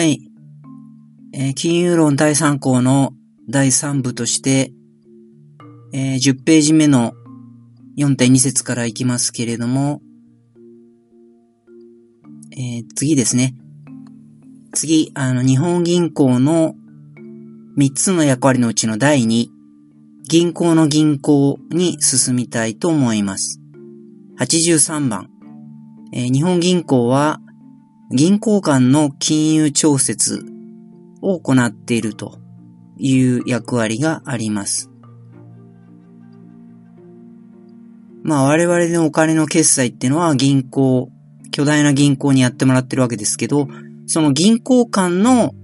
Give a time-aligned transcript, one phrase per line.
[0.00, 0.22] はい。
[1.34, 3.12] えー、金融論第3項の
[3.50, 4.72] 第3部として、
[5.92, 7.12] えー、10ページ目の
[7.98, 10.00] 4.2節からいきますけれども、
[12.52, 13.54] えー、次ですね。
[14.72, 16.74] 次、あの、日本銀行の
[17.76, 19.48] 3つの役割のうちの第2、
[20.30, 23.60] 銀行の銀行に進みたいと思います。
[24.38, 25.28] 83番、
[26.14, 27.42] えー、日本銀行は
[28.12, 30.44] 銀行間の金融調節
[31.22, 32.40] を行っていると
[32.98, 34.90] いう役割があります。
[38.24, 41.12] まあ我々のお金の決済っていうのは銀行、
[41.52, 43.68] 巨大な銀行にやってもらってるわけですけど、
[44.06, 45.54] その銀行間の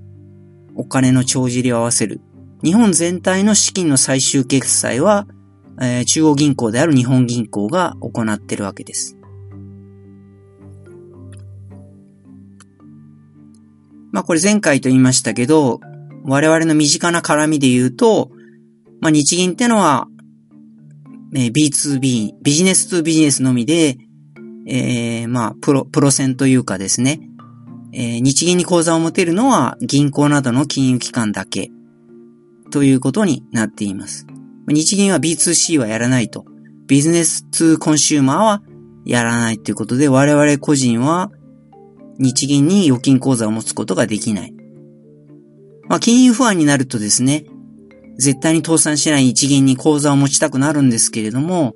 [0.77, 2.21] お金の帳尻を合わせる。
[2.63, 5.27] 日本全体の資金の最終決済は、
[5.81, 9.16] えー、中央銀行である日本銀行が行ってるわけです。
[14.17, 15.79] まあこれ前回と言いましたけど、
[16.25, 18.31] 我々の身近な絡みで言うと、
[19.03, 20.09] まあ日銀ってのは、
[21.35, 23.99] えー、B2B、ビジネス2ビジネスのみで、
[24.67, 27.21] えー、まあプロ、プロセンというかですね、
[27.93, 31.71] えー、日銀に口座を持てるのは銀行などの金融機関だけ
[32.71, 34.27] ということになっています。
[34.67, 36.47] 日銀は B2C はやらないと。
[36.87, 38.63] ビジネス2コンシューマーは
[39.05, 41.31] やらないということで、我々個人は
[42.19, 44.55] 日銀に預金口座を持つことができない。
[45.89, 47.45] まあ、金融不安になるとですね、
[48.19, 51.75] 絶対に倒産しない日銀に口座を持ちたくなるんですけれども、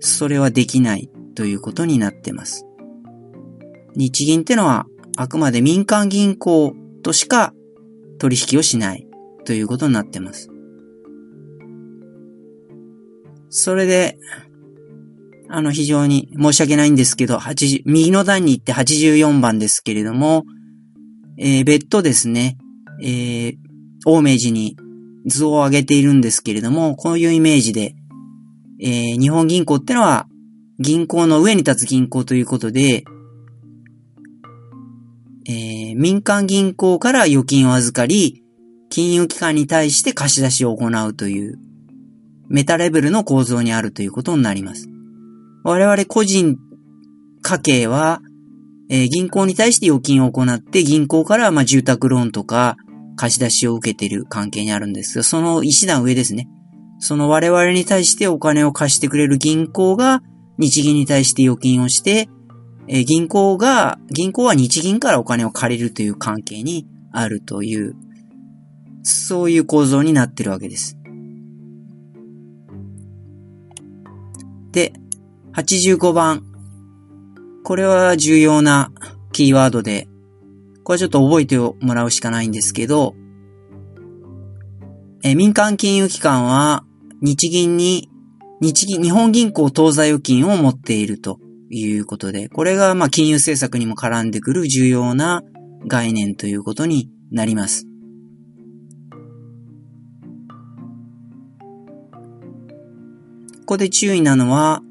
[0.00, 2.66] それはできないということになってます。
[3.94, 7.54] 日銀ってのはあくまで民間銀行としか
[8.18, 9.06] 取引をしない
[9.44, 10.50] ということになってます。
[13.48, 14.18] それで、
[15.48, 20.44] あの、非常に申し訳ないんですけど、80、右の段に行って84番ですけれども、
[21.38, 22.56] えー、別途ですね、
[23.02, 23.56] えー、
[24.04, 24.76] 大明寺に
[25.26, 27.94] 図を上げているんですけれども、こういうイメージで、
[28.80, 30.26] えー、日本銀行ってのは、
[30.78, 33.04] 銀行の上に立つ銀行ということで、
[35.48, 38.42] えー、民間銀行から預金を預かり、
[38.90, 41.58] 金融機関に対して貸し出しを行うという、
[42.48, 44.88] メタレベルの構造にあるということになります。
[45.68, 46.58] 我々個人
[47.42, 48.20] 家計は、
[48.88, 52.76] えー、銀行に対して預金を行って、銀行からまあ住宅ローンとか
[53.16, 56.48] 貸し出しを受けている関係にあるんですが、その一段上ですね。
[57.00, 60.22] その我々に対してお金を貸してくれる銀行が
[60.56, 62.28] 日銀に対して預金をして、
[62.86, 67.96] えー、銀行が、銀行は日銀からお金を借りるという関係にあるという、
[69.02, 70.96] そういう構造になってるわけです。
[74.70, 74.92] で、
[75.56, 76.42] 85番。
[77.64, 78.92] これは重要な
[79.32, 80.06] キーワードで、
[80.84, 83.14] これちょっと覚えてもらうしかないんですけど、
[85.22, 86.84] え民間金融機関は
[87.22, 88.10] 日銀に
[88.60, 91.40] 日銀、日本銀行当座預金を持っていると
[91.70, 95.42] いうことで、これがまあ金融政策にも絡んでくる重要な
[95.86, 97.86] 概念ということになります。
[103.60, 104.82] ここで注意なのは、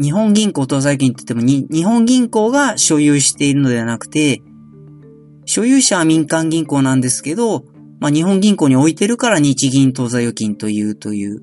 [0.00, 4.42] 日本銀行当座預金って言ってもに、日本銀行が所有しているのではなくて、
[5.44, 7.64] 所有者は民間銀行なんですけど、
[7.98, 11.42] まあ、日本銀行に置いてるから日銀当座預金というという、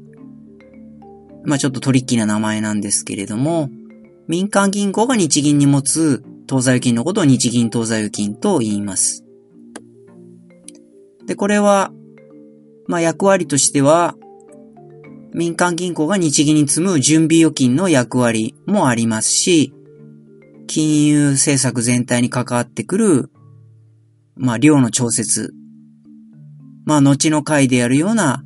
[1.44, 3.70] まあ、ちょっとトリッキーな名前なんですけれども、
[4.28, 9.26] 民間銀行が日銀に持つ当座預金のことを日銀当座預金と言います。
[11.26, 11.92] で、これは、
[12.88, 14.16] まあ、役割としては、
[15.38, 19.74] 民間銀行が日銀に積む準備預金の役割もありますし、
[20.66, 23.32] 金融政策全体に関わってくる、
[24.38, 25.54] まあ、量の調節。
[26.86, 28.46] まあ、後の回でやるような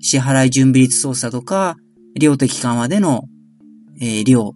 [0.00, 1.76] 支払い準備率操作とか、
[2.14, 3.24] 量的緩和での、
[4.00, 4.52] えー、量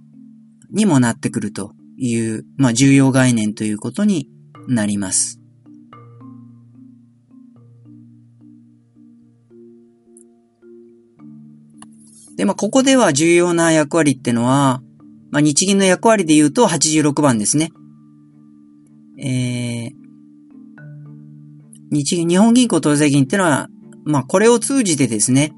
[0.71, 4.29] にもなってくるという、まあ、重要概念ということに
[4.69, 5.41] なります。
[12.37, 14.83] で、まあ、ここでは重要な役割ってのは、
[15.31, 17.71] まあ、日銀の役割で言うと86番ですね。
[19.19, 19.91] えー、
[21.91, 23.69] 日銀、日本銀行当座銀ってのは、
[24.05, 25.53] まあ、これを通じてですね、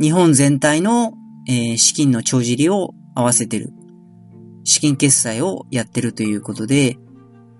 [0.00, 1.12] 日本全体の、
[1.48, 3.70] えー、資金の帳尻を合わせてる。
[4.64, 6.96] 資金決済をやってるということで、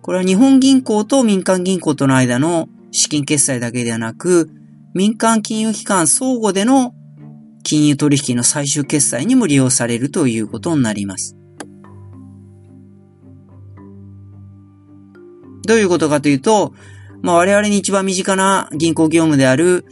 [0.03, 4.51] これは日本銀行と民間銀行との間の資金決済だけではなく、
[4.95, 6.95] 民間金融機関相互での
[7.65, 11.37] 金融取引の最終決済にも利用されるということになります。
[15.67, 16.75] どういうことかというと、
[17.23, 19.87] まあ我々に一番身近な銀行業務である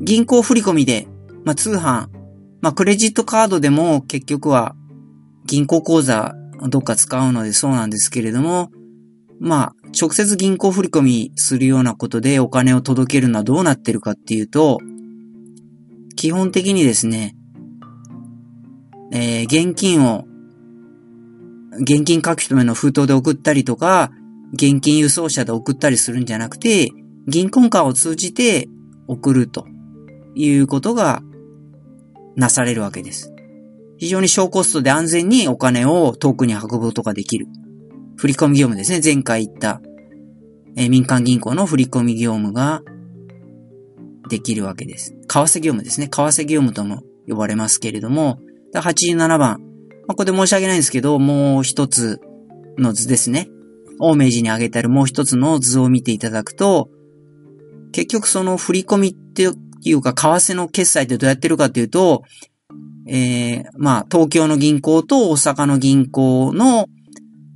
[0.00, 1.08] 銀行振込で、
[1.44, 2.06] まあ通販、
[2.60, 4.76] まあクレジットカードでも結局は
[5.44, 6.36] 銀行口座
[6.68, 8.70] どっか使うのでそうなんですけれども、
[9.40, 14.78] まあ直接銀行振込するようなことでお金を届けるのはどうなってるかっていうと、
[16.18, 17.36] 基本的にですね、
[19.12, 20.24] えー、現金を、
[21.80, 24.10] 現金書き留めの封筒で送ったりとか、
[24.52, 26.90] 現金輸送車で送ったりするんじゃなくて、
[27.28, 28.68] 銀行間を通じて
[29.06, 29.68] 送ると
[30.34, 31.22] いうことが
[32.34, 33.32] なされるわけです。
[33.96, 37.46] 非常に小コストで安全にお金を遠くに運ぶことができる。
[38.16, 39.00] 振込業務ですね。
[39.04, 39.80] 前回言った、
[40.76, 42.82] えー、民間銀行の振込業務が
[44.28, 45.12] できるわけです。
[45.12, 46.08] 為替業務ですね。
[46.08, 48.38] 為替業務とも呼ばれますけれども、
[48.74, 49.38] 87番。
[49.38, 49.56] まあ、
[50.08, 52.20] ここで申し訳ないんですけど、もう一つ
[52.78, 53.48] の図ですね。
[53.98, 56.88] 大明寺に挙げてあるもう一つの図を見ていただくと、
[57.92, 59.48] 結局その振り込みって
[59.82, 62.22] いうか、為替の決済ってどうやってるかっていうと、
[63.06, 66.86] えー、まあ、東京の銀行と大阪の銀行の、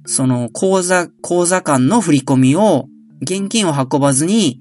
[0.07, 2.87] その口座、口座間の振り込みを、
[3.21, 4.59] 現金を運ばずに、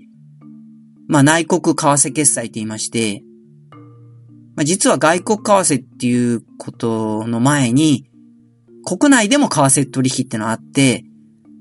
[1.11, 3.21] まあ、内国為替決済と言いまして、
[4.55, 8.05] まあ、実は外国為替っていうことの前に、
[8.85, 11.03] 国内でも為替取引ってのがあって、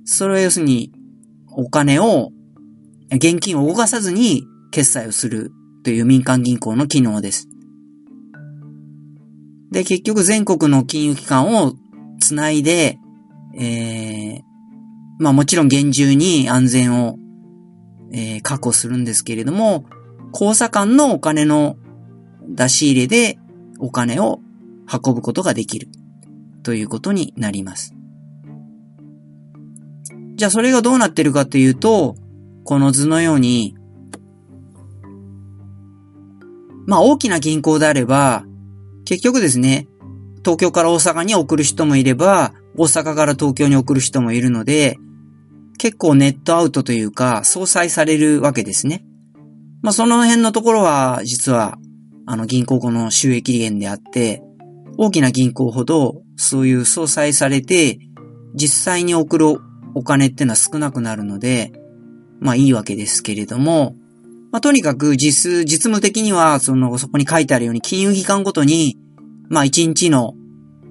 [0.05, 0.93] それは要するに、
[1.51, 2.31] お金を、
[3.13, 5.51] 現金を動かさずに決済をする
[5.83, 7.49] という民間銀行の機能です。
[9.73, 11.75] で、結局全国の金融機関を
[12.21, 12.99] つないで、
[13.59, 14.41] えー、
[15.19, 17.17] まあもちろん厳重に安全を、
[18.13, 19.85] えー、確保するんですけれども、
[20.33, 21.77] 口座間のお金の
[22.49, 23.39] 出し入れで
[23.79, 24.41] お金を
[24.93, 25.89] 運ぶことができる
[26.63, 27.95] ということになります。
[30.35, 32.17] じゃあそれがどうなってるかというと、
[32.65, 33.77] この図のように、
[36.87, 38.45] まあ大きな銀行であれば、
[39.05, 39.87] 結局ですね、
[40.43, 44.99] 東京から大阪に送る人もいれば、大阪から東京に送る人もいるので、
[45.81, 49.03] 結構ネットアウトというか、相殺されるわけですね。
[49.81, 51.79] まあその辺のところは、実は
[52.27, 54.43] あの銀行後の収益源であって、
[54.99, 57.99] 大きな銀行ほどそういう相殺されて、
[58.55, 59.47] 実際に送る
[59.95, 61.73] お金ってのは少なくなるので、
[62.41, 63.97] まあいいわけですけれども、
[64.53, 68.99] まあとにかく実、実務的には、その、そこに書いてあるように金融機関ごとに、
[69.49, 70.35] まあ1日の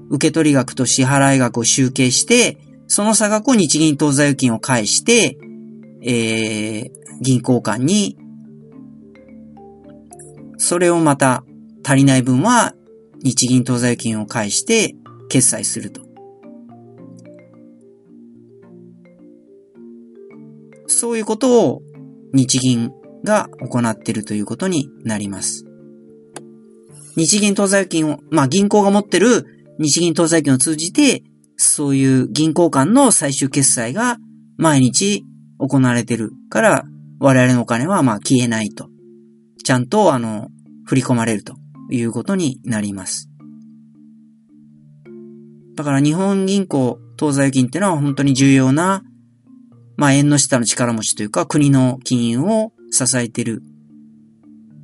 [0.09, 2.57] 受取額と支払額を集計して、
[2.89, 5.38] その差額を日銀当座預金を返して、
[6.01, 6.91] えー、
[7.21, 8.18] 銀行間に
[10.57, 11.44] それをまた
[11.86, 12.74] 足りない分は
[13.24, 14.95] 日銀当座預金を返して
[15.30, 16.01] 決済すると。
[20.88, 21.83] そういうことを
[22.33, 22.91] 日銀
[23.24, 25.65] が行っているということになります。
[27.15, 29.45] 日銀当座預金を、まあ銀行が持ってる
[29.77, 31.24] 日銀当座預金を通じて、
[31.62, 34.18] そういう銀行間の最終決済が
[34.58, 35.26] 毎日
[35.60, 36.86] 行われてるから、
[37.20, 38.90] 我々のお金はまあ消えないと。
[39.66, 40.48] ちゃんと、あの、
[40.86, 41.58] 振り込まれると
[41.92, 43.30] いうことになります。
[45.75, 49.04] だから日本銀行当座預金っていうのは本当に重要な、
[49.98, 53.62] まあ、縁の下の力持ちというか国の金融を支えている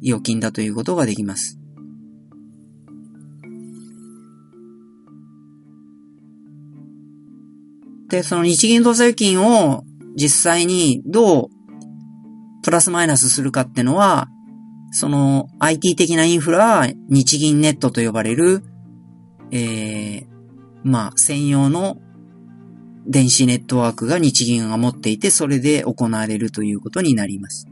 [0.03, 1.57] 預金だということができます。
[8.09, 9.83] で、その日銀当座預金を
[10.15, 11.49] 実際にどう
[12.63, 14.27] プラスマイナスするかってのは、
[14.91, 18.63] その IT 的なインフラは日銀ネットと呼ばれる、
[19.51, 20.25] えー、
[20.83, 21.97] まあ、専用の
[23.07, 27.67] 電子ネットワークが日銀が持っていて、それで行われるということになります。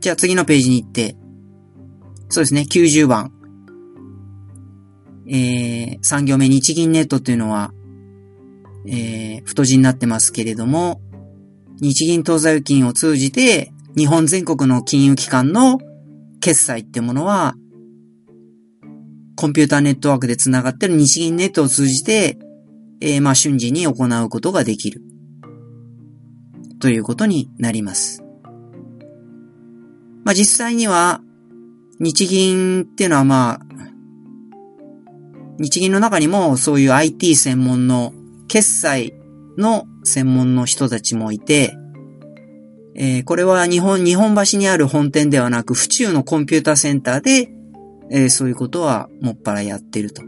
[0.00, 1.16] じゃあ次のページに行って、
[2.28, 3.35] そうですね、90番。
[5.28, 7.72] えー、産業目日銀ネットというのは、
[8.86, 11.00] えー、太字になってますけれども、
[11.80, 15.78] 日銀当座預金を通じて、日本全国の金融機関の
[16.40, 17.54] 決済ってものは、
[19.34, 22.38] コンピューターネットワークで繋がってる日銀ネットを通じて、
[23.00, 25.02] えー、まあ瞬時に行うことができる。
[26.80, 28.22] ということになります。
[30.24, 31.20] まあ実際には、
[31.98, 33.65] 日銀っていうのはまあ、
[35.58, 38.12] 日銀の中にもそういう IT 専門の
[38.48, 39.14] 決済
[39.56, 41.76] の専門の人たちもいて、
[42.94, 47.50] えー、これは日本、日本橋にある本店ではなく、府中のコンピュータセンターで、
[48.10, 50.22] えー、そういうことはもっぱらやってると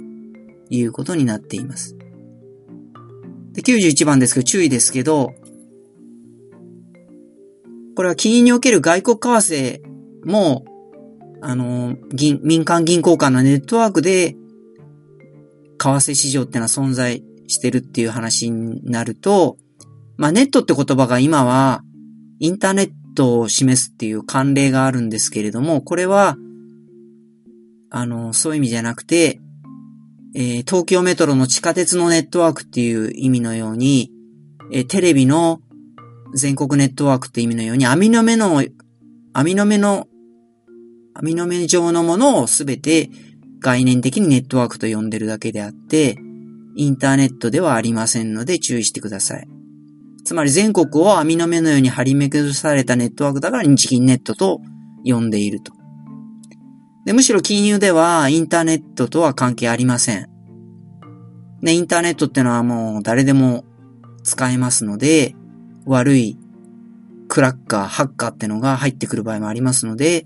[0.69, 1.97] いうことになっています。
[3.53, 5.33] で、91番ですけど、注意ですけど、
[7.97, 9.81] これは金融における外国為替
[10.25, 10.65] も、
[11.41, 14.37] あの、銀、民間銀行間のネットワークで、
[15.79, 19.57] 為替市場ってのは存在してるっていう話になると、
[20.17, 21.83] まあネットって言葉が今は、
[22.41, 26.37] インターネットを示すっていう慣例があるんですけれども、これは、
[27.91, 29.41] あの、そういう意味じゃなくて、
[30.35, 34.13] えー、東京メトロの地下鉄のネットワークっていう意味のように、
[34.73, 35.61] えー、テレビの
[36.35, 38.63] 全国ネットワークって意味のように、網の目の、
[39.33, 40.07] 網の目の、
[41.15, 43.11] 網の目状のものをすべて
[43.61, 46.19] 概念的にネットワークと呼んでるだけであって、
[46.77, 49.49] インターネットではありませんので注意してください。
[50.25, 54.61] つまり全国を網の目のように張り巡らされたネットワークだから日銀ネットと
[55.05, 55.73] 呼んでいると。
[57.05, 60.29] で、むしろ金融ではインターネットとは関係ありません。
[61.63, 63.65] ね、インターネットってのはもう誰でも
[64.23, 65.35] 使えますので、
[65.87, 66.39] 悪い
[67.29, 70.25] クラッカー、ハッカーってのが入ってくる場合もありますので、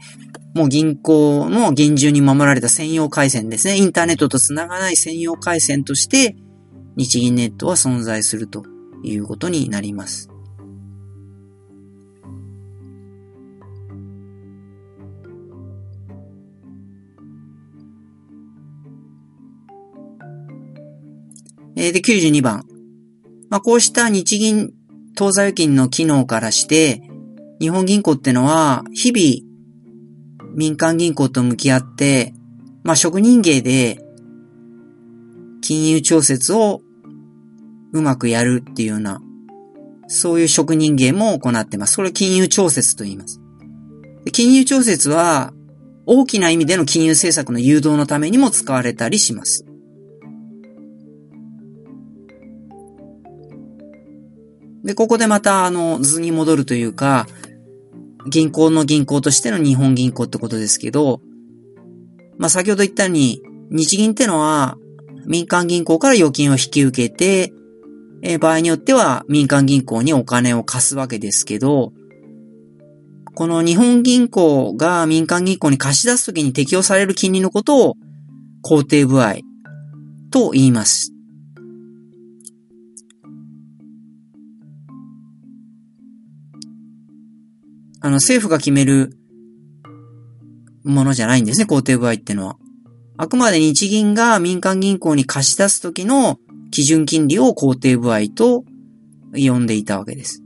[0.54, 3.76] もう銀行の厳重に守られた専用回線ですね。
[3.76, 6.36] インターネットと繋がない専用回線として、
[6.96, 8.64] 日銀ネットは存在すると
[9.02, 10.28] いうことになります。
[21.76, 22.66] えー、で、92番。
[23.48, 24.72] まあ、こうした日銀
[25.14, 27.02] 当座預金の機能からして、
[27.60, 29.51] 日本銀行ってのは、日々、
[30.54, 32.34] 民間銀行と向き合って、
[32.82, 33.98] まあ、職人芸で、
[35.60, 36.82] 金融調節を
[37.92, 39.20] うまくやるっていうような、
[40.08, 41.94] そういう職人芸も行ってます。
[41.94, 43.40] それ金融調節と言います。
[44.32, 45.52] 金融調節は、
[46.04, 49.64] 大きな意味での金融政策の誘導のためにも使われたりします。
[54.84, 57.28] で、ここでまた、あの、図に戻るというか、
[58.26, 61.20] 銀行の銀行としての日本銀行ってことですけど、
[62.38, 64.76] まあ、先ほど言ったように、日銀ってのは、
[65.26, 67.52] 民間銀行から預金を引き受けて、
[68.22, 71.92] え、場合によっては民間銀行にお金を貸すわけですけど、
[73.34, 77.96] この日本銀行が民間銀行に貸し出すときに適用される金利のことを、
[78.64, 79.36] 肯定部合
[80.30, 81.12] と言います。
[88.02, 89.16] あの、政府が決める
[90.84, 92.56] ものじゃないんですね、肯定部合ってのは。
[93.16, 96.40] あくまで日銀が民間銀行に貸し出すときの
[96.72, 98.64] 基準金利を肯定部合と
[99.34, 100.42] 呼んでいたわけです。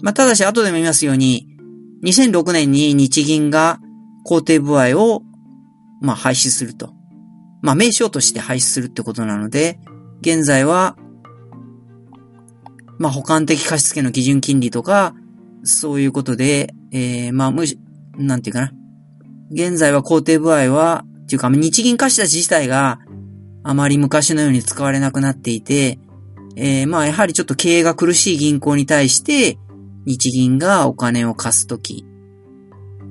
[0.00, 1.46] まあ、ただし後でも言いますように、
[2.02, 3.78] 2006年に日銀が
[4.26, 5.22] 肯定部合を、
[6.00, 6.92] まあ、廃止すると。
[7.60, 9.78] まあ、名称として廃止するってことなので、
[10.20, 10.96] 現在は
[12.98, 15.14] まあ、保管的貸付の基準金利とか、
[15.64, 17.78] そういうことで、えー、まあ、むし、
[18.16, 18.72] なんていうかな。
[19.50, 23.00] 現在は肯定部合は、っていうか、日銀貸し出し自体が
[23.62, 25.98] あまり昔のように使われなくなっていて、
[26.56, 29.58] えー、まあ、やはりちょっと経営が苦しい銀行に対して、
[30.04, 32.04] 日銀がお金を貸すとき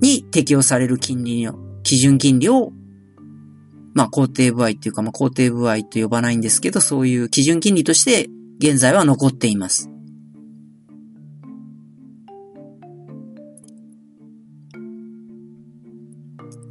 [0.01, 2.71] に適用される金利の、基準金利を、
[3.93, 8.29] まあ、肯定部合っていうか、まあ、肯定部合と呼ばないんですけど、そういう基準金利として
[8.61, 9.89] 現在は残っています。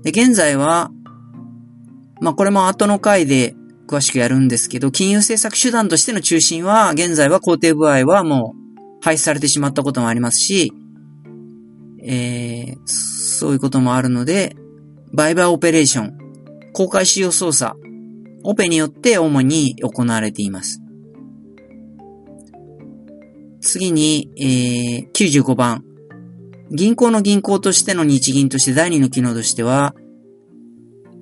[0.05, 0.93] で、現在は、
[2.21, 3.57] まあ、これも後の回で
[3.89, 10.73] 詳しくやるんですけど、金融政策手段としての中心は、現在は肯定部合はもう廃止されてしまったこともありますし、
[12.05, 14.55] えー、そういうこともあるので、
[15.13, 16.19] 売買オペレーション、
[16.73, 17.77] 公開使用操作、
[18.45, 20.80] オペによって主に行われています。
[23.61, 25.85] 次に、えー、95番。
[26.71, 29.95] 銀行の銀行としての日銀として第二の機能としては、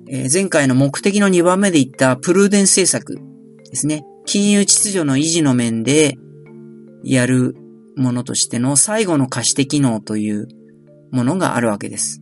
[0.07, 4.05] えー、前回の目的の2番目で言ったプルーデン政策ですね。
[4.25, 6.17] 金融秩序の維持の面で
[7.03, 7.55] やる
[7.95, 10.47] ものとしての最後の貸し手機能という
[11.11, 12.21] ものがあるわけです。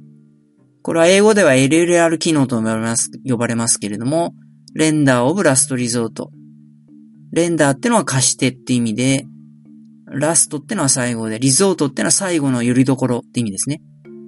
[0.82, 4.34] これは英語では LLR 機能と呼ばれます呼ばれますけれども、
[4.74, 9.26] lender of last resort。lender ってのは貸し手って意味で、
[10.10, 13.82] ラストってのは最後で、 resort ってのは最後の寄り所って意味ですね。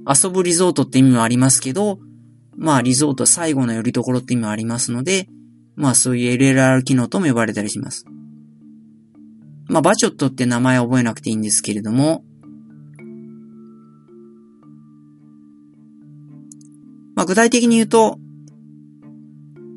[0.08, 2.00] 遊ぶリゾートって意味もありますけど、
[2.58, 5.28] まあリゾート最後の寄り所って意味もありますので、
[5.76, 8.06] まあそういう LLR 機能とも呼ばれたりします。
[9.68, 12.24] まあバチョットって名前覚えなくていいんですけれども、
[17.16, 18.18] まあ具体的に言うと、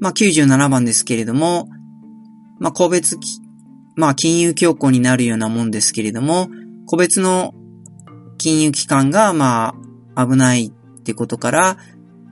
[0.02, 1.68] まあ、97番ですけれども、
[2.58, 3.16] まあ、個別
[3.94, 6.48] まあ、金融強行になるようなもんですけれども、
[6.86, 7.54] 個別の
[8.38, 9.74] 金融機関が、ま
[10.14, 11.76] あ、危ないってことから、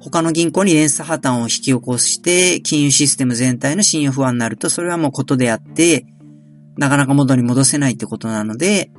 [0.01, 6.07] 他の銀行に連鎖破綻を引き起こして、金融システム全体の信用不安になると、それはもうことであって、
[6.79, 8.91] なかなか元に戻せないってことなので、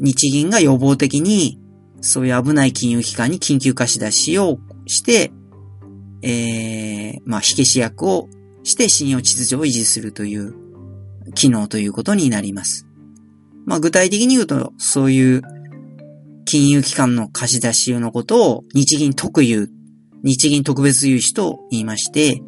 [0.00, 1.60] 日銀が予防的に、
[2.00, 5.30] そういう危ない金融機関に緊急貸し出しをして、
[6.22, 8.28] えー、まあ、火消し役を
[8.62, 10.63] して信用秩序を維持するという
[11.34, 12.86] 機能ということになります。
[13.66, 15.42] まあ、具体的に言うと、そういう
[16.44, 19.70] 金融機関の貸し出し用のことを日銀特有、
[20.22, 22.42] 日銀特別融資と言いまして、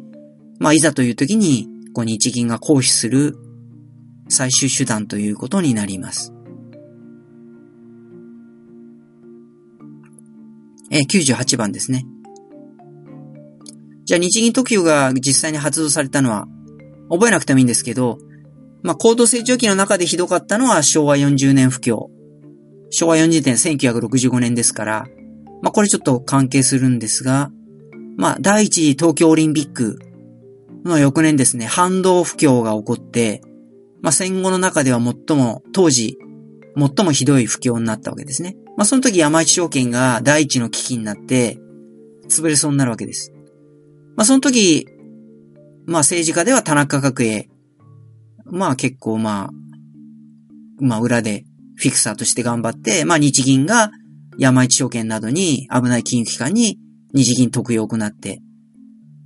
[0.59, 3.37] まあ、いざという時に、こう日銀が行使する
[4.29, 6.33] 最終手段ということになります。
[10.91, 12.05] え98番ですね。
[14.05, 16.47] じゃあ日銀特有が実際に発動されたのは、
[17.09, 18.19] 覚えなくてもいいんですけど、
[18.83, 22.07] まあ、高度成長期の中でひどかったのは昭和40年不況。
[22.89, 25.07] 昭和40年1965年ですから、
[25.61, 27.51] まあ、これちょっと関係するんですが、
[28.17, 29.99] まあ、第一次東京オリンピック
[30.85, 33.41] の翌年ですね、反動不況が起こって、
[34.01, 36.17] まあ、戦後の中では最も、当時、
[36.75, 38.55] 最もひどい不況になったわけですね。
[38.77, 41.57] まあ、その時山一証券が第一の危機になって、
[42.29, 43.33] 潰れそうになるわけです。
[44.15, 44.87] まあ、その時、
[45.85, 47.49] まあ、政治家では田中角栄、
[48.49, 49.49] まあ結構まあ、
[50.79, 53.91] まあ裏でフィクサーとして頑張って、まあ日銀が
[54.37, 56.79] 山一証券などに危ない金融機関に
[57.13, 58.41] 日銀特用を行って、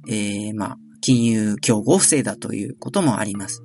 [0.07, 3.63] ええー、まあ、金融競合を防いだということもあります。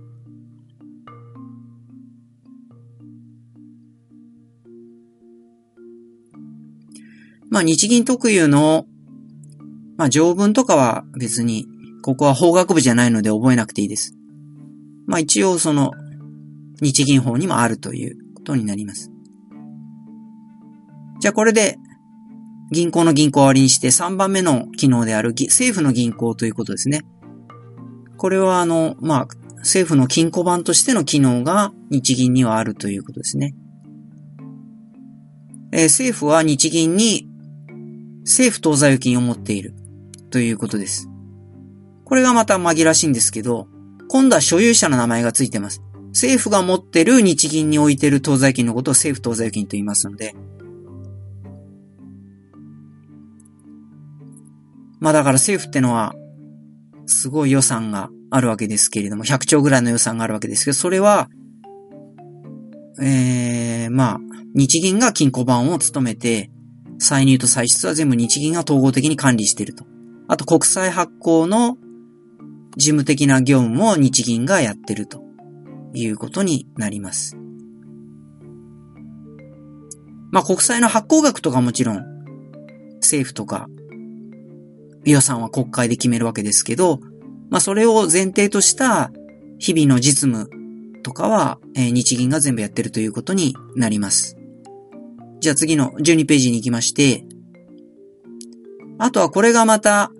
[7.48, 8.86] まあ日銀特有の、
[9.96, 11.66] まあ条文とかは別に、
[12.02, 14.15] ここは法学部じゃないので覚えなくていいです。
[15.06, 15.92] まあ一応その、
[16.80, 19.10] 日銀法にもあるということになります。
[21.20, 21.78] じゃあこれで、
[22.72, 27.02] 銀行の銀行を終わりにして3番目の機能である政府の銀行ということですね。
[28.16, 33.54] これはあの、まあ、政府の金庫版としての機能が日銀にはあるということですね。
[35.72, 37.28] えー、政府は日銀に
[38.22, 39.74] 政府当座預金を持っている
[40.30, 41.08] ということです。
[42.04, 43.68] これがまた紛らしいんですけど、
[44.08, 45.82] 今度は所有者の名前がついてます。
[46.10, 50.34] 政府が持ってる日銀に置いてる当座金のことを政府当座金と言いますので。
[54.98, 56.14] まあだから政府ってのは、
[57.06, 61.28] すごい予算があるわけですけれども、100兆ぐらいの予算があるわけですけど、それは、
[63.00, 64.20] ええー、まあ、
[64.54, 66.50] 日銀が金庫番を務めて、
[66.98, 69.84] 歳入と歳出は全部日銀が統合的に管理していると。
[70.28, 71.76] あと国債発行の
[72.76, 75.22] 事務的な業務も日銀がやってると
[75.94, 77.36] いうことになります。
[80.30, 82.04] まあ国債の発行額とかもちろん
[83.00, 83.68] 政府とか
[85.04, 87.00] 予算は国会で決めるわけですけど、
[87.48, 89.10] まあそれを前提とした
[89.58, 90.50] 日々の実務
[91.02, 94.36] とかは、え、日銀が全部やってるということになります。
[95.40, 97.24] じゃあ次の12ページに行きまして、
[98.98, 100.10] あとはこれがまた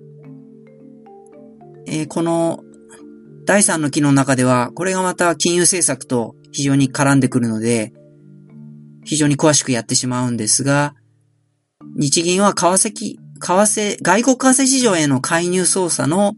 [1.86, 2.62] えー、この
[3.46, 7.92] 第3の機能の中では、これがまた金融政策と非常に絡んでくるので、
[9.04, 10.94] 非常に詳しくやってしまうんですが、
[11.96, 16.34] 日銀は為替、為替、外国為替市場への介入操作の、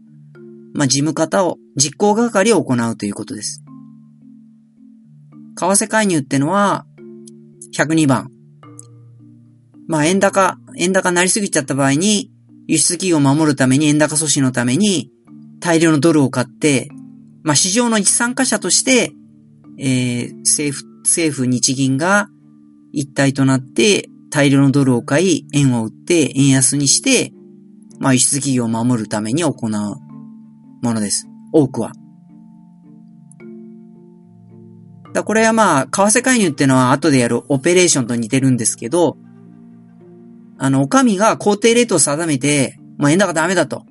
[0.73, 3.63] まあ、事務方を、実行係を行うということです。
[5.57, 6.85] 為替介入ってのは、
[7.75, 8.29] 102番。
[9.87, 12.31] まあ、円高、円高なりすぎちゃった場合に、
[12.67, 15.09] 輸出企業を守るために、円高阻止のために、
[15.59, 16.89] 大量のドルを買って、
[17.43, 19.11] まあ、市場の一参加者として、
[19.77, 22.29] えー、政府、政府日銀が
[22.91, 27.33] 一体となって大量のドルを買い、円を売って円安にして、
[27.99, 31.27] まあ、輸出企業を守るために行うものです。
[31.51, 31.91] 多くは。
[35.13, 39.17] だこれはまあ、為替介入ってのは後でやるオペレーションと似てるんですけど、
[40.57, 43.83] あの、お上が工程レートを定めて、まあ、円高ダメだと。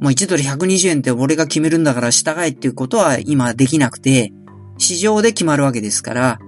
[0.00, 4.32] もう1ドル120円って俺が決めるんだから従えっていうことは今できなくて、
[4.78, 6.38] 市場で決まるわけですから、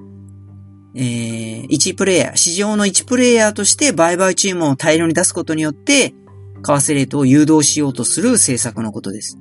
[0.95, 6.15] えー、1プレイヤー、市場の1プレイヤーとして売買注文を大量に出すことによって、為
[6.63, 9.39] 替レートを誘導しようとする政策のことです。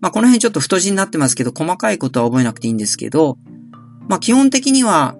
[0.00, 3.38] まあ、この辺ちょっと太字になってますけど、細かいことは覚えなくていいんですけど、
[4.08, 5.16] まあ、基本的には、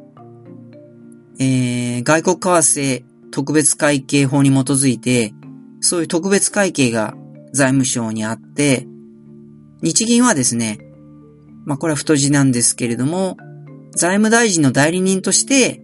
[1.38, 5.34] えー、外国為替特別会計法に基づいて、
[5.80, 7.14] そういう特別会計が
[7.52, 8.86] 財務省にあって、
[9.82, 10.78] 日銀はですね、
[11.64, 13.36] まあこれは太字なんですけれども、
[13.92, 15.82] 財務大臣の代理人として、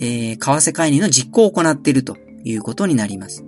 [0.00, 3.44] えー、為替介入の実行を行っているということになります。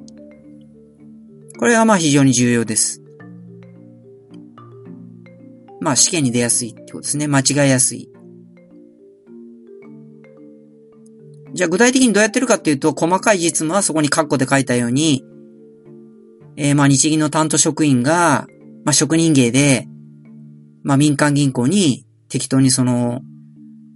[1.59, 3.03] これはまあ非常に重要です。
[5.81, 7.29] まあ試験に出やすいってことですね。
[7.29, 8.11] 間違いやすい。
[11.55, 15.25] じゃあ具体的にどうやってるかっていうと、細かい実務はそこにカッコで書いたように、
[16.57, 18.47] えー、まあ日銀の担当職員が、
[18.85, 19.87] まあ職人芸で、
[20.83, 23.23] まあ民間銀行に適当にその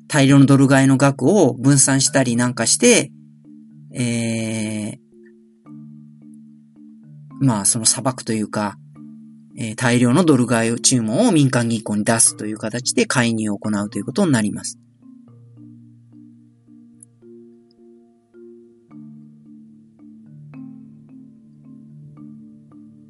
[0.09, 3.11] 大量のドル買いの額を分散したりなんかして、
[3.95, 4.99] えー、
[7.41, 8.79] まあその砂漠というか、
[9.57, 14.79] え、大量のドル買い注文を民間銀行に出すという形で介入を行うということになります。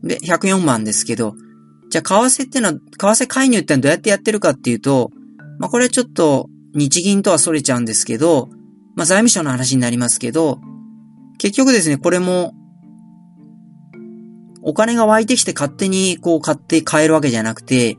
[0.03, 1.35] で、104番ですけど、
[1.91, 5.11] じゃあ、為替ってのは、為替介入ってのはどうやってやってるかっていうと、
[5.59, 8.49] まあ、これはちょっと、日銀とは逸れちゃうんですけど、
[8.97, 10.59] まあ、財務省の話になりますけど、
[11.39, 12.55] 結局ですね、これも、
[14.63, 17.99] お金が湧いてきて勝手にこう買って買えるわけじゃなくて、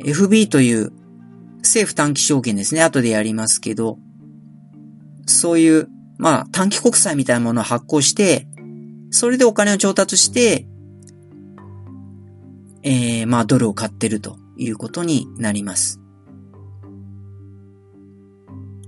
[0.00, 0.92] FB という
[1.58, 2.82] 政府短期証券ですね。
[2.82, 3.98] 後でやりますけど、
[5.26, 5.88] そういう、
[6.18, 8.46] まあ短期国債みたいなものを発行して、
[9.10, 10.66] それでお金を調達して、
[12.82, 16.00] えー、まあドルを買ってるということになります。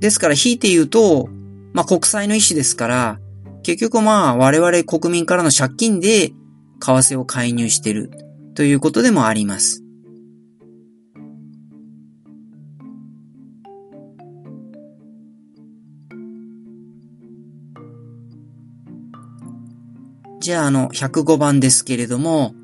[0.01, 1.31] ですから、引いて言うと、
[1.73, 3.19] まあ国債の一種ですから、
[3.63, 6.33] 結局まあ我々国民からの借金で
[6.81, 8.11] 為替を介入している
[8.55, 9.83] ということでもあります。
[20.41, 22.55] じゃあ、あの、105番ですけれども、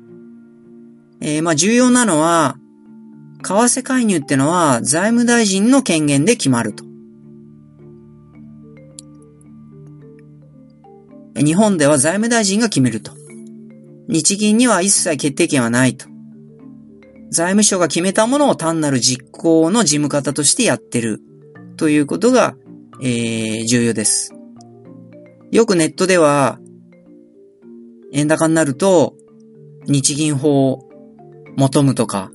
[1.19, 2.55] えー、まあ、重要なのは、
[3.41, 6.85] 為替介入ってのは財務大臣の権限で決まると。
[11.35, 13.22] 日本では財務大臣が決めると。
[14.07, 16.07] 日銀には一切決定権はないと。
[17.29, 21.21] 財務省が決めたものを単なる実行の事務方としてやってる
[21.77, 22.55] ということが、
[23.01, 24.33] えー、重要です。
[25.51, 26.59] よくネットでは、
[28.11, 29.15] 円高になると、
[29.87, 30.87] 日銀法を
[31.57, 32.31] 求むとか、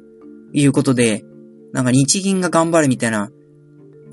[0.53, 1.25] いうことで、
[1.73, 3.31] なんか日銀が頑張るみたいな、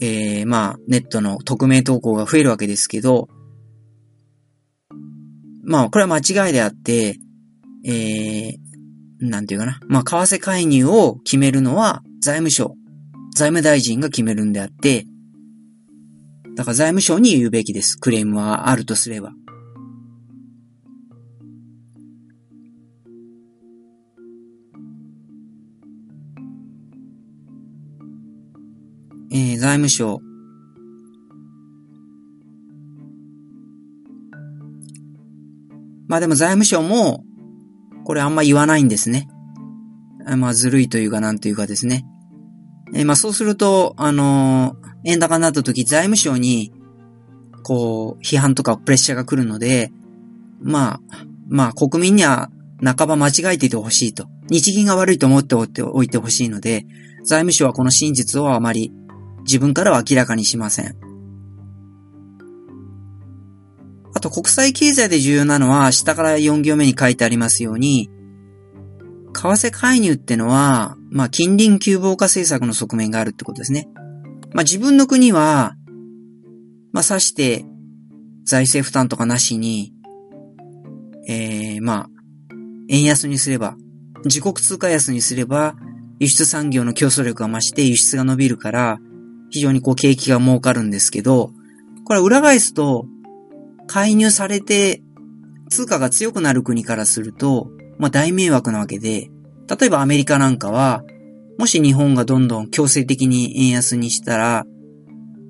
[0.01, 3.29] えー、まあ、ネットの匿名投稿が増えるわけですけど、
[5.63, 7.17] まあ、これは間違いであって、
[7.87, 8.57] えー、
[9.19, 9.79] なんていうかな。
[9.87, 12.75] まあ、為替介入を決めるのは財務省、
[13.35, 15.05] 財務大臣が決めるんであって、
[16.55, 17.95] だから財務省に言うべきです。
[17.97, 19.33] クレームはあるとすれば。
[29.31, 30.21] えー、財務省。
[36.07, 37.25] まあでも財務省も
[38.05, 39.27] これあんま言わないんですね。
[40.37, 42.05] まあ、ずるいというか、なんというかですね。
[42.93, 46.71] えー、まあ、そうすると、あのー、円高になった時、財務省に、
[47.63, 49.91] こう、批判とかプレッシャーが来るので、
[50.61, 50.99] まあ、
[51.47, 52.49] まあ、国民には
[52.83, 54.27] 半ば間違えていてほしいと。
[54.49, 56.85] 日銀が悪いと思っておいてほしいので、
[57.23, 58.91] 財務省はこの真実をあまり
[59.45, 61.04] 自分からは明らかにしません。
[64.15, 68.09] あと国際経済で重要なのは、下から4行目に書いてありますように、
[69.33, 73.89] 為替介入ってのは、まあ、近隣急防化政策の側面があるってことですね。
[74.53, 75.75] まあ、自分の国は、
[76.93, 77.65] まあ、さして
[78.45, 79.93] 財政負担とかなしに、
[81.27, 82.09] ええー、まあ、
[82.87, 83.75] 円安にすれば、
[84.23, 85.75] 自国通貨安にすれば、
[86.19, 88.99] 輸出産業の競争力が増して輸出が伸びるから、
[89.49, 91.51] 非常にこう景気が儲かるんですけど、
[92.05, 93.07] これ裏返すと、
[93.87, 95.01] 介入されて、
[95.69, 99.29] 通貨が強くなる国からすると、まあ大迷惑なわけで、
[99.67, 101.03] 例えばアメリカなんかは、
[101.57, 104.65] もし日本がどんどん強制的に円安にしたら、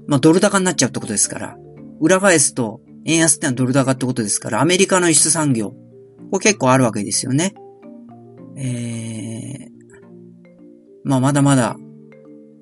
[0.07, 1.57] まあドル高になっちゃうってことですから、
[1.99, 5.71] 裏返すと、円安ってのはドル高ってことですから、アメリカの輸出産業、
[6.31, 7.53] これ結構あるわけですよね。
[8.57, 9.75] えー、
[11.03, 11.77] まあまだまだ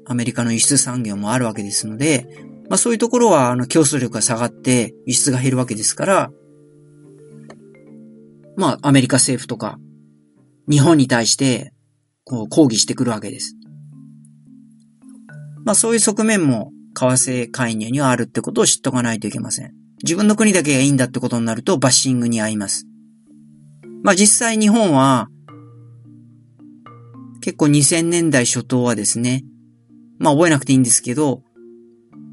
[0.06, 2.28] アメリカの輸出産業もあるわけですので、
[2.74, 6.32] まあそういうところは、あの、競争力が下がって輸出が減るわけですから、
[8.58, 9.78] まあアメリカ政府とか、
[10.68, 11.72] 日本に対して、
[12.24, 13.56] こう、抗議してくるわけです。
[15.64, 19.72] まあそういう側面も為替介入にはあるってことを知っとかないといけません。
[20.02, 22.88] 自分の国だけがいいんだってことになるとバッシングに合います。
[24.02, 25.28] まあ実際日本は
[27.40, 29.44] 結構2000年代初頭はですね、
[30.18, 31.44] まあ覚えなくていいんですけど、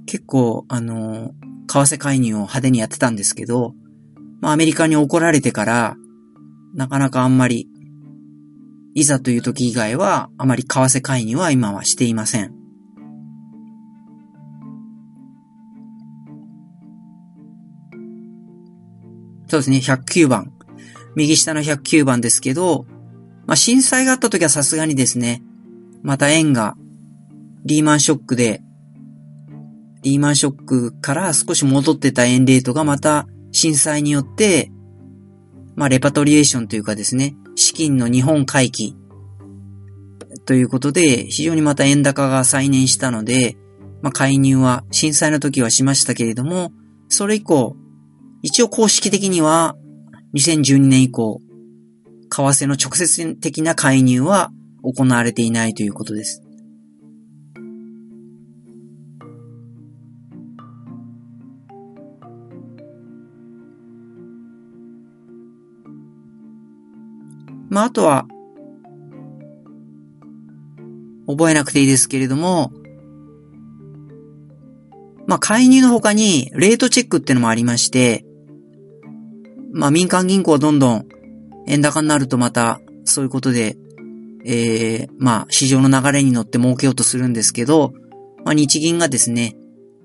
[0.06, 1.32] 結構あの、
[1.68, 3.74] 為替介入を派手にやってたんですけど、
[4.40, 5.96] まあアメリカに怒られてから、
[6.74, 7.68] なかなかあんまり、
[8.94, 12.60] いざという時以外は、あまり為替介入は今はしていません。
[19.48, 20.52] そうですね、109番。
[21.16, 22.86] 右下の109番ですけど、
[23.46, 25.42] まあ、震災があった時はさすがにですね、
[26.02, 26.76] また円が
[27.64, 28.62] リーマンショックで、
[30.02, 34.70] リーマンショックから少し戻ってた円レートがまた震災によって、
[35.76, 38.96] まあ、レパトリエーションというかですね、資金の日本回帰
[40.46, 43.56] ということで、非常にまた円高が再燃したので、
[44.02, 46.72] まあ、介入は震災の時はしましたけれども、
[47.08, 47.76] それ以降、
[48.42, 49.76] 一応公式的には
[50.34, 51.40] 2012年以降、
[52.30, 54.50] 為替の直接的な介入は
[54.82, 56.42] 行われていないということです。
[67.80, 68.26] まあ、あとは、
[71.26, 72.72] 覚えなくていいですけれども、
[75.26, 78.26] まあ、介入の他に、レートチェックってのもありまして、
[79.72, 81.06] まあ民間銀行はどんどん
[81.68, 83.76] 円高になるとまたそういうことで、
[84.44, 87.94] ええー、まあ市場の流れに乗って儲けようとするんですけど、
[88.44, 89.56] まあ日銀がですね、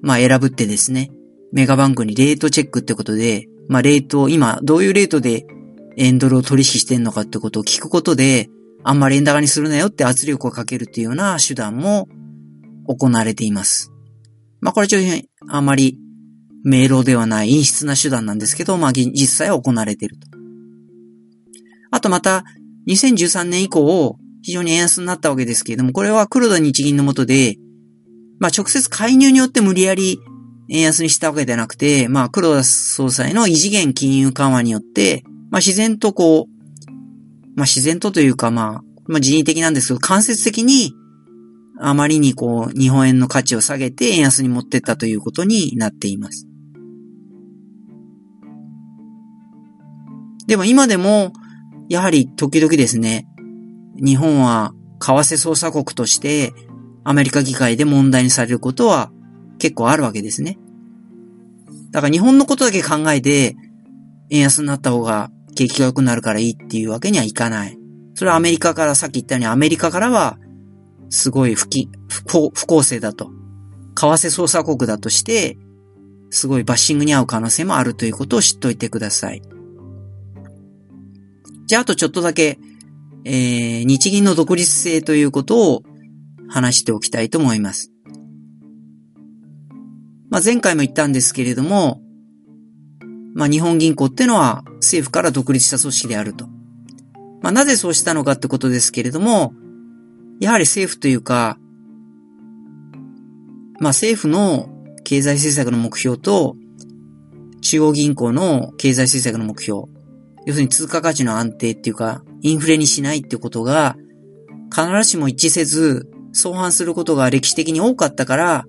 [0.01, 1.11] まあ選ぶってですね、
[1.51, 5.45] メガバンクにレートチェックってことで、まあレートを今どういうレートで
[5.97, 8.49] 円ドルを取引してんのかってことを聞くことで、
[8.83, 12.07] あんまり円高にするなよって圧力をかけるっていうような手段も
[12.87, 13.91] 行われています。
[14.61, 15.97] まあこれちょっとあんまり
[16.63, 20.27] 迷路ではない陰湿な手段なんですけど、まあ実際は行われていると。
[21.91, 22.43] あとまた、
[22.87, 27.55] 2013年以降、非常に円安になったわけですけれども、これは黒田日銀の下で、
[28.39, 30.19] まあ直接介入によって無理やり
[30.69, 35.23] 円安にしたわけではなくて、まあ黒田総裁の異次元金融緩和によって、
[35.55, 36.91] まあ自然とこう、
[37.55, 40.93] まあ自然とというかまあ、まあ人為的なんですけど、間接的に
[41.79, 46.45] あまりにこう、日本円の価値を下げて円安に持ってったということになっています。
[50.45, 51.31] でも今でも、
[51.87, 53.25] やはり時々ですね、
[53.95, 56.53] 日本は為替操作国として
[57.05, 59.09] アメリカ議会で問題にされることは
[59.57, 60.57] 結構あるわけですね。
[61.91, 63.55] だから日本のことだけ考えて
[64.29, 67.77] 円安になった方が景気が良くなるからいいっていうわけにはいかない。
[68.13, 70.37] それはアメリカからさっき言ったようにアメリカからは
[71.09, 71.67] すごい不
[72.07, 73.31] 不公不公正だと。
[73.95, 75.57] 為替操作国だとして、
[76.29, 79.41] すごいバッシングに遭う可能性もあるということを知っておいてください。
[81.65, 82.59] じゃあ、あとちょっとだけ、
[83.23, 85.83] えー、日銀の独立性ということを
[86.47, 87.91] 話しておきたいと思います。
[90.29, 92.01] まあ、前回も言ったんですけれども、
[93.35, 96.47] まあ、日本銀行ってのは政府から独立した組織であると。
[97.41, 99.53] まあ、なぜそうしたのかってことですけれども、
[100.39, 101.59] やはり政府というか、
[103.79, 104.69] まあ、政府の
[105.03, 106.55] 経済政策の目標と、
[107.61, 109.83] 中央銀行の経済政策の目標、
[110.45, 113.97] 要するに通貨価値の安定っていうか、インフレにしないってことが、
[114.73, 118.65] 必ずしも一致せず、相反することが歴史的に多かったから、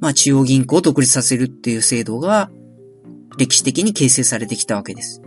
[0.00, 2.50] まあ中央銀行を独立させるっていう制度が、
[3.38, 5.22] 歴史的に形成されてきたわけです。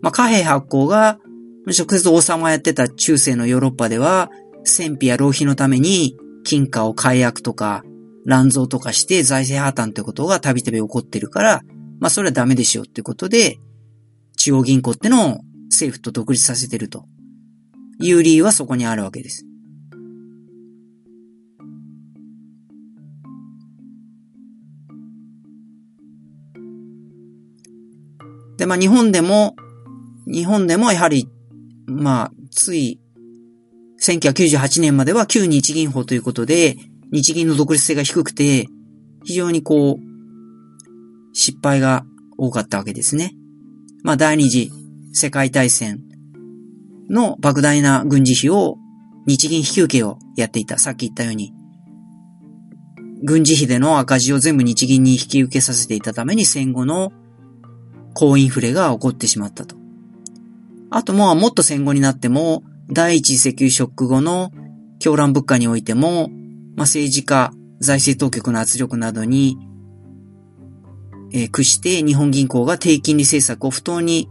[0.00, 1.18] まあ貨幣発行が、
[1.66, 4.30] 直接王様やってた中世のヨーロッパでは、
[4.64, 7.84] 戦費や浪費のために金貨を解約とか、
[8.26, 11.62] 乱造とかして財政破綻ってことがたびたび起こってるから、
[12.00, 13.58] まあそれはダメでしょうってことで、
[14.36, 15.40] 中央銀行ってのを
[15.70, 17.06] 政府と独立させてると
[17.98, 19.46] いう理由はそこにあるわけです。
[28.56, 29.56] で、まあ日本でも、
[30.26, 31.28] 日本でもやはり、
[31.86, 33.00] まあ、つい、
[34.00, 36.76] 1998年までは旧日銀法ということで、
[37.12, 38.66] 日銀の独立性が低くて、
[39.24, 42.04] 非常にこう、失敗が
[42.36, 43.34] 多かったわけですね。
[44.02, 44.70] まあ、第二次
[45.12, 46.00] 世界大戦
[47.08, 48.76] の莫大な軍事費を
[49.26, 50.78] 日銀引き受けをやっていた。
[50.78, 51.52] さっき言ったように。
[53.22, 57.10] 軍事費での赤字を全部日銀に引き受けさせていたために戦後の
[58.14, 59.76] 高インフレが起こってしまったと。
[60.90, 64.52] あともうもっと戦後になっても、第一次石油ショック後の
[64.98, 66.28] 狂乱物価においても、
[66.76, 69.58] まあ、政治家、財政当局の圧力などに、
[71.32, 74.28] えー、屈して日本銀行が低金利政策を不当に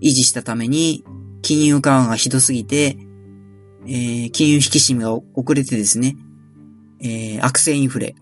[0.00, 1.04] 維持したために、
[1.42, 2.96] 金融緩和がひどすぎて、
[3.86, 6.16] えー、金融引き締めが遅れてですね、
[7.02, 8.14] えー、悪性インフレ、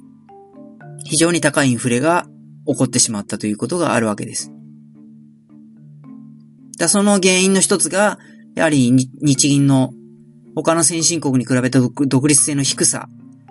[1.05, 2.27] 非常に高いインフレが
[2.67, 4.53] 起こってしまったということがあるわけです。
[6.79, 8.19] だその原因の一つが、
[8.55, 9.93] やはり日銀の
[10.55, 13.09] 他の先進国に比べた独立性の低さ、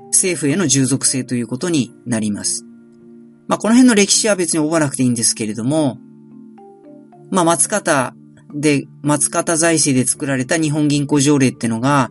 [0.08, 2.66] 政府への従属性ということになります。
[3.48, 6.00] まあ、この辺の歴史は別に覚えなくていいんですけれども、
[7.30, 8.14] まあ、松方
[8.54, 12.10] で、松方財政で作られた日本銀行条例ってのが、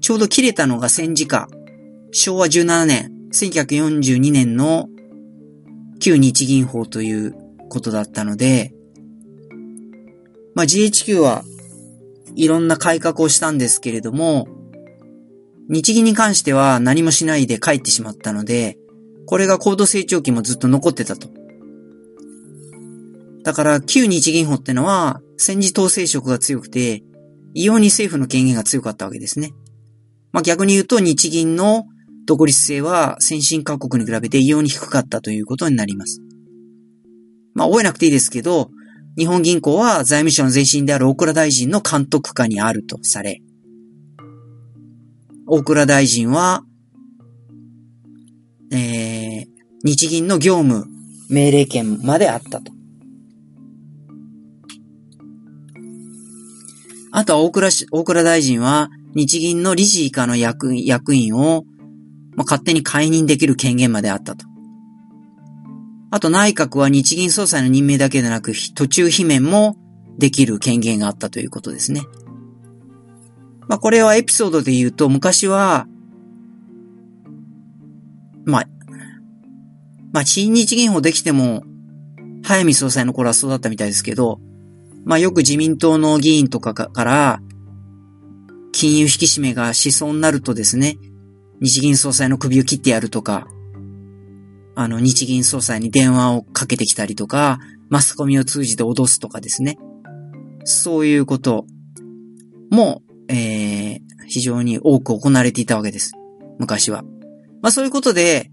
[0.00, 1.48] ちょうど切れたのが戦時下、
[2.10, 4.88] 昭和17年、1942年の
[6.00, 7.34] 旧日銀法という
[7.68, 8.74] ことだったので、
[10.54, 11.44] まあ、GHQ は
[12.34, 14.48] いろんな改革をしたんですけれども、
[15.68, 18.78] 日銀に関しては何もしないで帰ってしまったので、
[19.26, 21.28] これが高度成長期もずっと残ってたと。
[23.44, 27.02] だから、旧日銀法ってのは、戦時統制色が強くて、
[27.54, 29.52] 異様に政府の権限が強かったわけですね。
[30.32, 31.84] まあ、逆に言うと日銀の
[32.26, 36.22] 独立性は先進各国に比べて異様に低かったということになります。
[37.54, 38.70] まあ、覚えなくていいですけど、
[39.16, 43.42] 日本銀行は財務省の前身である大倉大臣の監督下にあるとされ、
[45.46, 46.62] 大倉大臣は、
[48.72, 49.46] えー、
[49.84, 50.86] 日銀の業務
[51.28, 52.72] 命令権まであったと。
[57.10, 61.64] あとは大倉大倉大臣は日銀の理事以下の役役員を、
[62.34, 64.51] まあ、勝手に解任できる権限まであったと。
[66.14, 69.78] あと内閣は日銀総裁の任命だけでなく、途中罷免も
[70.18, 72.02] できる権限があったということですね。
[73.66, 75.86] まあこれはエピソードで言うと、昔は、
[78.44, 78.64] まあ、
[80.12, 81.64] まあ、新日銀法できても、
[82.42, 84.38] 早見総裁の頃はそうだったみたいですけど、
[85.06, 87.40] まあよく自民党の議員とかから、
[88.72, 90.98] 金融引き締めがしそうになるとですね、
[91.62, 93.48] 日銀総裁の首を切ってやるとか、
[94.74, 97.58] あの、日銀総裁に電話をかけてきたりとか、
[97.88, 99.78] マスコミを通じて脅すとかですね。
[100.64, 101.66] そういうこと
[102.70, 106.12] も、えー、非常に多く行われていたわけです。
[106.58, 107.02] 昔は。
[107.60, 108.50] まあそういうことで、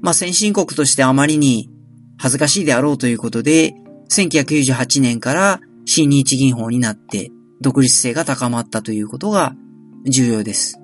[0.00, 1.70] まあ先進国としてあまりに
[2.18, 3.74] 恥ずかしいであろうということで、
[4.10, 9.54] 1998年から新日銀法になって独立性が高まったということが
[10.04, 10.77] 重要です。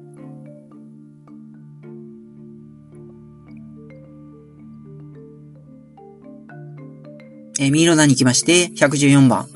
[7.58, 9.48] えー、右の段に行きまして、114番。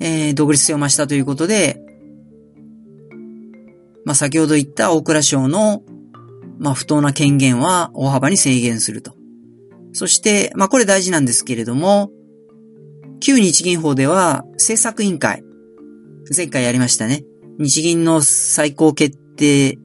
[0.00, 1.80] えー、独立性を増したということで、
[4.04, 5.82] まあ、先ほど言った大倉省の、
[6.58, 9.14] まあ、不当な権限は大幅に制限すると。
[9.92, 12.10] そして、まあ、これ大事なんですけれども、
[13.20, 15.44] 旧日銀法では政策委員会、
[16.36, 17.24] 前回やりましたね。
[17.58, 19.78] 日銀の最高決定、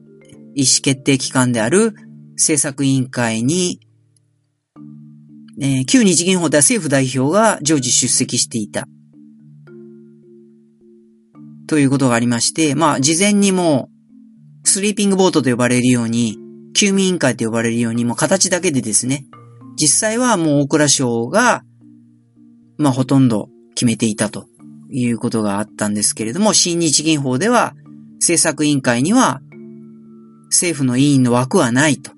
[0.54, 1.94] 意思決定機関である
[2.32, 3.78] 政策委員会に
[5.60, 8.86] えー、旧日銀法では政府代表が常時出席していた。
[11.66, 13.90] ということがありまして、まあ、事前にも、
[14.64, 16.38] スリーピングボートと呼ばれるように、
[16.74, 19.26] 休眠委員会と呼ばれるように、もう形だけでですね、
[19.76, 21.62] 実際はもう大倉省が、
[22.78, 24.46] まあ、ほとんど決めていたと
[24.90, 27.74] いうことがあったんですけれども、新日銀法では、
[28.20, 29.40] 政策委員会には、
[30.50, 32.12] 政府の委員の枠はないと。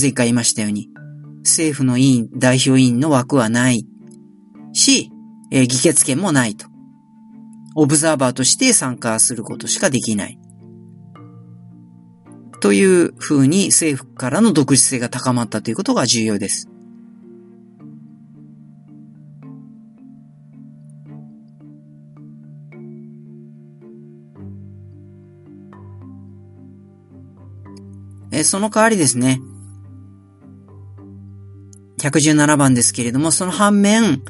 [0.00, 0.88] 前回言いましたように、
[1.46, 3.86] 政府の委員、代表委員の枠はない
[4.72, 5.10] し、
[5.50, 6.66] えー、議決権もないと。
[7.74, 10.38] オブザーバーとして参加することしかできない。
[12.60, 16.68] という風に政府からの独立性が高まったということが重要です。
[28.32, 29.40] えその代わりですね、
[31.98, 34.22] 117番ですけれども、その反面、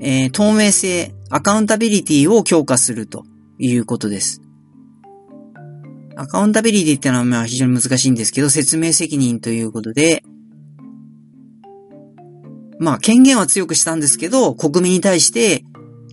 [0.00, 3.24] えー、透明性、アカウンタビリティを強化すると
[3.58, 4.42] いうことです。
[6.16, 10.22] アカウンタビリティってのはまあ非常に難しいんですけど、説明責任ということで、
[12.78, 15.64] まあ権限は強くしたんですけど、国民に対して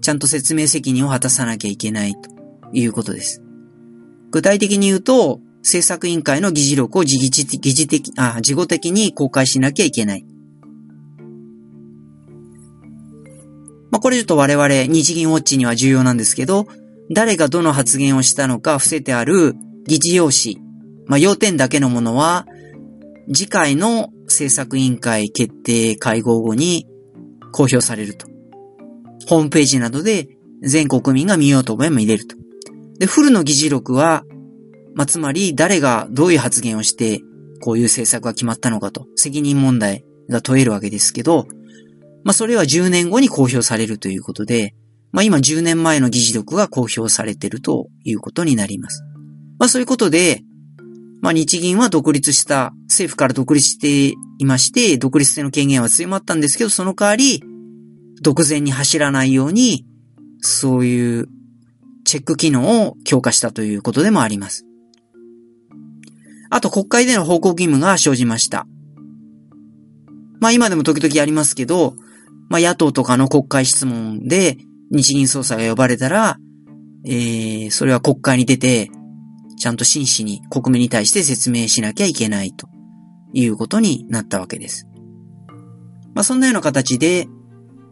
[0.02, 2.30] ちゃんと説明責任を果たさなきゃいけないと
[2.74, 3.44] いうことです。
[4.32, 10.26] 具体的に言うと、政策委員会の議事録を自議的、あ、事後的に公開しなきゃいけない。
[13.92, 16.68] まあ、これちょっと我々日銀ウォッチには重要なんですけど、
[17.12, 19.56] 誰がどの発言をしたのか伏せてある
[19.88, 20.62] 議事要旨、
[21.08, 22.46] まあ、要点だけのものは、
[23.34, 26.88] 次回の政策委員会決定会合後に
[27.52, 28.28] 公表されると。
[29.28, 30.28] ホームページなどで
[30.62, 32.36] 全国民が見ようと思えば見れると。
[33.00, 34.24] で、フルの議事録は、
[34.94, 37.22] まあ、つまり誰がどういう発言をして、
[37.62, 41.48] こういう政策が決まったのかと、責任問題が問えるわけですけど、
[42.24, 44.76] まあ、それは10年後に公表されるということで、
[45.12, 49.04] まあ、今10年前の議事録が公表されているということになります。
[49.58, 50.44] まあ、そういうことで、
[51.22, 57.44] まあ、日銀は独立した、政府から独立していまして、独立性の権限は強まったんですけど、その代わり、
[58.22, 59.86] 独善に走らないように、
[60.42, 61.28] そういう
[62.06, 64.66] チェック機能を強化したということでもあります。
[66.50, 68.66] あと国会での報告義務が生じました。
[70.40, 71.96] まあ今でも時々ありますけど、
[72.50, 74.58] まあ野党とかの国会質問で
[74.92, 76.38] 日銀総裁が呼ばれたら、
[77.06, 78.90] えー、それは国会に出て、
[79.58, 82.68] ちゃんと真摯に国民に対して説明しなきゃいけないと
[83.34, 84.88] いうことになったわけです。
[86.14, 87.28] まあそんなような形で、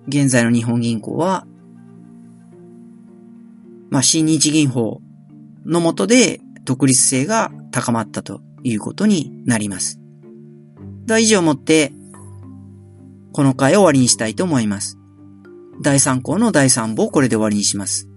[0.07, 1.45] 現在の日本銀行は、
[3.89, 5.01] まあ新日銀法
[5.65, 9.99] のもとで独立性が高まったということになります。
[11.05, 11.93] では以上をもって、
[13.37, 14.97] この回を終わりにしたいと思います。
[15.79, 18.09] 第3項の第3部をこれで終わりにします。